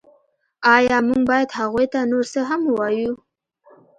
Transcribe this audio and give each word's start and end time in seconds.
ایا 0.75 0.97
موږ 1.07 1.21
باید 1.29 1.49
هغوی 1.59 1.85
ته 1.93 1.99
نور 2.11 2.25
څه 2.33 2.41
هم 2.49 2.61
ووایو 2.65 3.13